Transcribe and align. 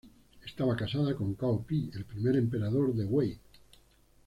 Estaba 0.43 0.75
casada 0.75 1.13
con 1.15 1.35
Cao 1.35 1.61
Pi, 1.63 1.91
el 1.93 2.05
primer 2.05 2.35
emperador 2.35 2.91
de 2.95 3.05
Wei. 3.05 3.37